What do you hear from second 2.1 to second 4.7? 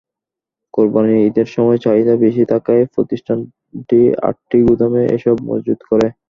বেশি থাকায় প্রতিষ্ঠানটি আটটি